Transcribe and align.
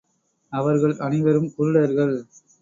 அவர்கள் 0.53 0.95
அனைவரும் 0.97 1.51
குருடர்கள் 1.57 2.15